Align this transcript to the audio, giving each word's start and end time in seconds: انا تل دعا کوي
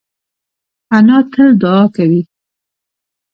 انا 0.97 1.17
تل 1.33 1.47
دعا 1.61 1.83
کوي 1.95 2.21